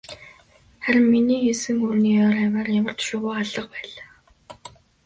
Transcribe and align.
Харин 0.83 1.05
миний 1.13 1.39
хийсэн 1.43 1.75
үүрний 1.85 2.17
ойр 2.25 2.35
хавиар 2.41 2.67
ямарч 2.79 2.99
шувуу 3.09 3.31
алга 3.41 3.63
байлаа. 3.73 4.09